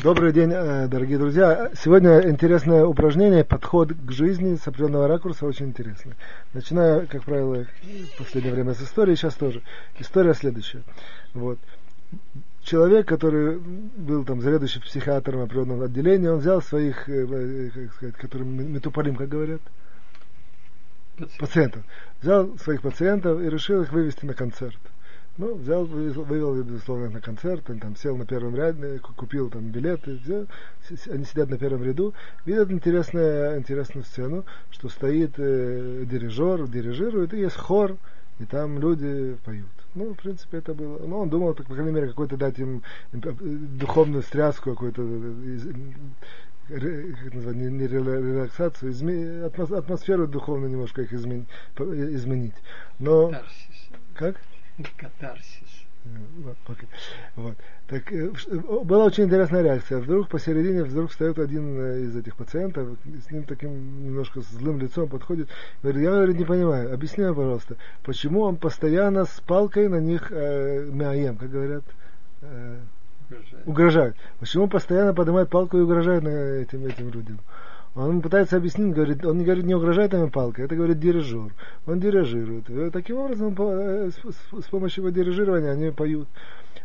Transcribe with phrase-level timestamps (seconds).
[0.00, 1.72] Добрый день, э, дорогие друзья.
[1.74, 6.12] Сегодня интересное упражнение, подход к жизни с определенного ракурса, очень интересно.
[6.54, 9.60] Начиная, как правило, в последнее время с истории, сейчас тоже.
[9.98, 10.84] История следующая.
[11.34, 11.58] Вот.
[12.62, 18.14] Человек, который был там заведующим психиатром определенного отделения, он взял своих, э, э, как сказать,
[18.14, 19.62] которым метуполим, как говорят,
[21.16, 21.38] пациентов.
[21.40, 21.84] пациентов.
[22.22, 24.78] Взял своих пациентов и решил их вывести на концерт.
[25.38, 30.14] Ну, взял, вывел, безусловно, на концерт, он там сел на первом ряде, купил там билеты,
[30.16, 30.46] взял,
[31.10, 32.12] они сидят на первом ряду,
[32.44, 37.96] видят интересную, интересную сцену, что стоит э, дирижер, дирижирует, и есть хор,
[38.40, 39.68] и там люди поют.
[39.94, 40.98] Ну, в принципе, это было.
[41.06, 42.82] Ну, он думал, по крайней мере, какой-то дать им,
[43.12, 45.02] э, духовную стряску, какую-то
[46.68, 51.46] как назвать, не, не релаксацию, изме, атмосферу духовную немножко их измен,
[51.78, 52.56] изменить.
[52.98, 53.28] Но...
[53.28, 53.88] Катарсис.
[54.14, 54.36] Как?
[54.96, 55.84] Катарсис.
[56.66, 56.86] Okay.
[57.36, 57.54] Вот.
[57.86, 58.30] Так, э,
[58.84, 59.98] была очень интересная реакция.
[59.98, 62.96] Вдруг посередине вдруг встает один э, из этих пациентов,
[63.26, 65.48] с ним таким немножко злым лицом подходит,
[65.82, 70.30] говорит, я говорит, не понимаю, объясни мне, пожалуйста, почему он постоянно с палкой на них
[70.30, 71.84] э, мяем, как говорят,
[72.42, 72.78] э,
[73.30, 73.66] угрожает.
[73.66, 74.16] угрожает.
[74.40, 77.38] Почему он постоянно поднимает палку и угрожает этим, этим людям?
[77.94, 81.52] Он пытается объяснить, говорит, он говорит, не угрожает ими палкой, это говорит дирижер.
[81.86, 82.92] Он дирижирует.
[82.92, 86.28] Таким образом, э, с, помощью его дирижирования они поют.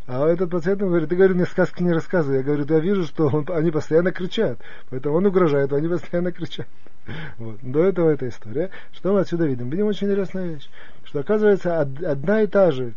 [0.06, 2.38] А этот пациент говорит, ты, говорит, мне сказки не рассказывай.
[2.38, 4.58] Я говорю, я вижу, что он, они постоянно кричат.
[4.90, 6.66] Поэтому он угрожает, они постоянно кричат.
[7.38, 7.58] Вот.
[7.62, 8.70] До этого эта история.
[8.92, 9.68] Что мы отсюда видим?
[9.70, 10.68] Видим очень интересную вещь.
[11.04, 12.94] Что оказывается, одна и та же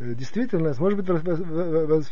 [0.00, 1.08] действительность может быть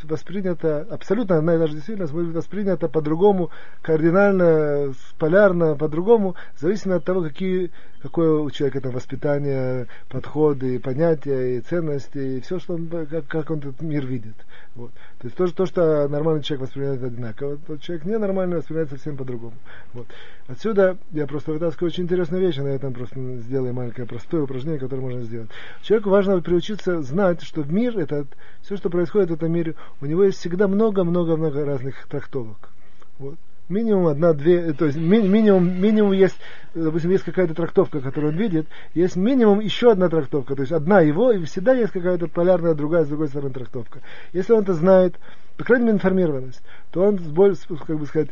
[0.04, 3.50] воспринята, абсолютно одна и та же действительность может быть воспринята по-другому,
[3.82, 7.70] кардинально, полярно, по-другому, зависимо от того, какие,
[8.02, 13.50] какое у человека там воспитание, подходы, понятия и ценности, и все, что он, как, как
[13.50, 14.34] он этот мир видит.
[14.74, 14.90] Вот.
[15.20, 19.54] То есть то, то, что нормальный человек воспринимает одинаково, тот человек ненормальный воспринимает совсем по-другому.
[19.94, 20.06] Вот.
[20.48, 25.02] Отсюда я просто вытаскиваю очень интересную вещь, на этом просто сделаю маленькое простое упражнение, которое
[25.02, 25.50] можно сделать.
[25.82, 28.26] Человеку важно приучиться знать, что в мир, этот,
[28.62, 32.70] все, что происходит в этом мире, у него есть всегда много-много-много разных трактовок.
[33.18, 33.36] Вот
[33.68, 36.36] минимум одна-две, то есть ми, минимум, минимум есть,
[36.74, 41.00] допустим, есть какая-то трактовка, которую он видит, есть минимум еще одна трактовка, то есть одна
[41.00, 44.00] его, и всегда есть какая-то полярная другая, с другой стороны трактовка.
[44.32, 45.16] Если он это знает,
[45.56, 48.30] по крайней мере, информированность, то он, как бы сказать,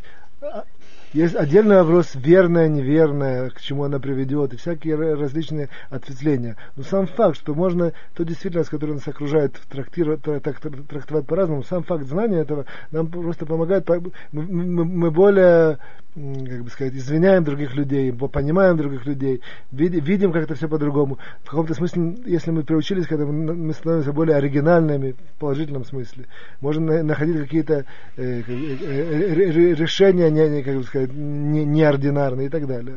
[1.14, 6.56] есть отдельный вопрос, верная, неверная, к чему она приведет, и всякие различные ответвления.
[6.76, 12.40] Но сам факт, что можно ту действительность, которая нас окружает, трактовать по-разному, сам факт знания
[12.40, 13.88] этого нам просто помогает,
[14.32, 15.78] мы, мы более
[16.14, 19.42] как бы сказать, извиняем других людей, понимаем других людей,
[19.72, 21.18] видим, как это все по-другому.
[21.42, 26.26] В каком-то смысле, если мы приучились к этому, мы становимся более оригинальными в положительном смысле.
[26.60, 27.84] Можем находить какие-то
[28.16, 32.96] э, э, э, решения, не, как бы сказать, не, неординарные и так далее.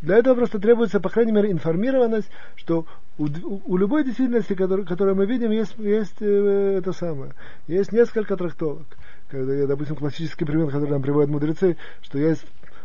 [0.00, 2.86] Для этого просто требуется, по крайней мере, информированность, что
[3.18, 3.26] у,
[3.66, 7.32] у, любой действительности, которую, которую мы видим, есть, есть это самое,
[7.66, 8.86] есть несколько трактовок
[9.28, 12.44] когда, допустим, классический пример, который нам приводят мудрецы, что есть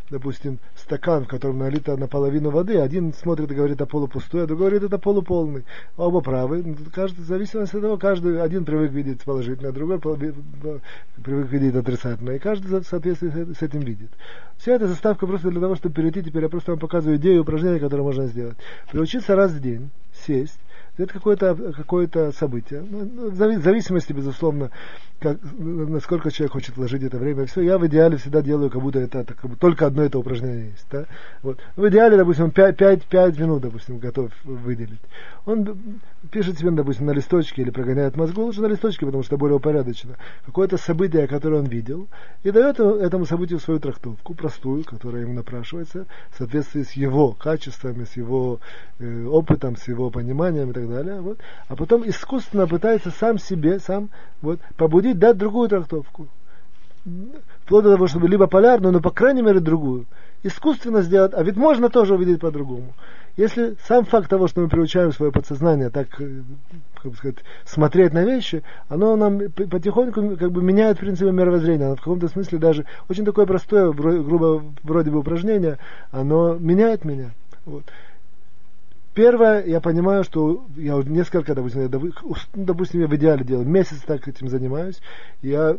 [0.09, 4.69] допустим, стакан, в котором налито наполовину воды, один смотрит и говорит, это полупустой, а другой
[4.69, 5.63] говорит, это полуполный.
[5.97, 6.61] Оба правы.
[6.63, 11.75] Ну, каждый, в зависимости от того, каждый, один привык видеть положительно, а другой привык видеть
[11.75, 12.31] отрицательно.
[12.31, 14.11] И каждый в соответствии с этим видит.
[14.57, 17.79] Вся эта заставка просто для того, чтобы перейти, теперь я просто вам показываю идею упражнения,
[17.79, 18.57] которое можно сделать.
[18.91, 19.89] Приучиться раз в день,
[20.25, 20.59] сесть,
[20.97, 22.85] это какое-то какое событие.
[22.89, 24.69] Ну, ну, в зависимости, безусловно,
[25.23, 27.45] как, насколько человек хочет вложить это время.
[27.45, 30.71] Все, я в идеале всегда делаю, как будто это, как будто только одно это упражнение
[30.71, 30.85] есть.
[30.91, 31.05] Да?
[31.41, 31.59] Вот.
[31.75, 34.99] В идеале, допустим, 5, 5, 5 минут, допустим, готов выделить.
[35.45, 35.99] Он
[36.29, 40.15] пишет себе, допустим, на листочке или прогоняет мозгу, лучше на листочке, потому что более упорядочено.
[40.45, 42.07] Какое-то событие, которое он видел,
[42.43, 48.03] и дает этому событию свою трактовку, простую, которая ему напрашивается, в соответствии с его качествами,
[48.03, 48.59] с его
[48.99, 51.21] э, опытом, с его пониманием и так далее.
[51.21, 51.39] Вот.
[51.67, 54.09] А потом искусственно пытается сам себе, сам
[54.41, 56.27] вот, побудить дать другую трактовку.
[57.63, 60.06] Вплоть до того, чтобы либо полярную, но по крайней мере другую.
[60.44, 62.94] Искусственно сделать, а ведь можно тоже увидеть по-другому.
[63.35, 66.44] Если сам факт того, что мы приучаем свое подсознание так, э,
[67.01, 71.88] как бы сказать, смотреть на вещи, оно нам потихоньку как бы меняет, в принципе, мировоззрение.
[71.88, 75.80] Оно в каком-то смысле даже очень такое простое, грубо вроде бы упражнение,
[76.12, 77.31] оно меняет меня.
[77.65, 77.85] Вот.
[79.13, 81.89] Первое, я понимаю, что я несколько, допустим, я,
[82.54, 85.01] допустим, я в идеале делаю, месяц так этим занимаюсь,
[85.44, 85.77] я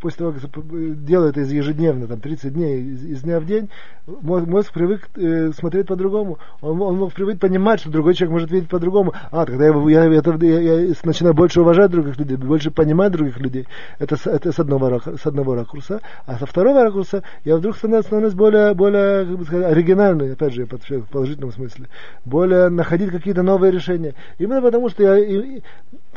[0.00, 3.68] после того, как делаю это ежедневно, там 30 дней, из, из дня в день,
[4.06, 6.38] мозг, привык э, смотреть по-другому.
[6.60, 9.12] Он, он мог привык понимать, что другой человек может видеть по-другому.
[9.30, 13.38] А, тогда я, я, я, я, я начинаю больше уважать других людей, больше понимать других
[13.38, 13.66] людей.
[13.98, 16.00] Это, это с, одного, с одного ракурса.
[16.26, 20.66] А со второго ракурса я вдруг становлюсь более, более как бы сказать, оригинальный, опять же,
[20.66, 21.86] в положительном смысле.
[22.24, 24.14] Более находить какие-то новые решения.
[24.38, 25.60] Именно потому, что я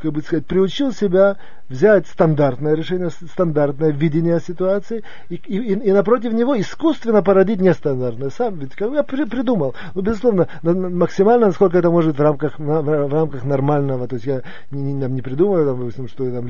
[0.03, 1.37] как бы сказать, приучил себя
[1.69, 8.29] взять стандартное решение, стандартное видение ситуации и, и, и, напротив него искусственно породить нестандартное.
[8.29, 9.73] Сам ведь как я при, придумал.
[9.95, 14.07] Ну, безусловно, максимально, насколько это может в рамках, в, в рамках нормального.
[14.09, 14.41] То есть я
[14.71, 16.47] не, не, не придумываю, там, допустим, что там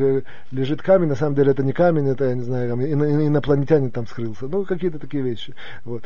[0.52, 4.08] лежит камень, на самом деле это не камень, это, я не знаю, там, инопланетянин там
[4.08, 4.48] скрылся.
[4.48, 5.54] Ну, какие-то такие вещи.
[5.86, 6.04] Вот.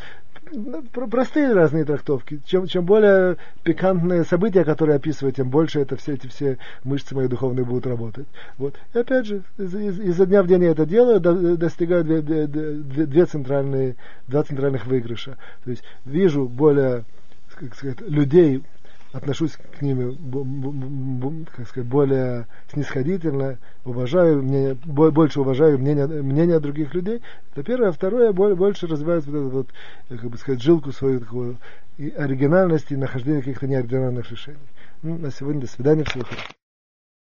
[0.52, 2.40] Ну, простые разные трактовки.
[2.46, 7.28] Чем, чем более пикантные события, которые описывают, тем больше это все эти все мышцы мои
[7.28, 8.28] духовные будут работать.
[8.58, 8.76] Вот.
[8.94, 12.22] И опять же, из, из, изо дня в день я это делаю, до, достигаю две,
[12.22, 13.96] две, две, две центральные,
[14.28, 15.38] два центральных выигрыша.
[15.64, 17.06] То есть вижу более
[17.60, 18.64] как сказать, людей,
[19.12, 27.22] отношусь к ним как сказать, более снисходительно, уважаю, мнение, больше уважаю мнение, мнение других людей.
[27.52, 27.90] Это первое.
[27.90, 29.70] А второе, больше развиваю вот эту вот,
[30.10, 31.58] как бы сказать, жилку свою такую
[31.98, 34.58] и оригинальности и нахождения каких-то неординарных решений.
[35.02, 36.57] Ну, на сегодня до свидания, всего хорошего.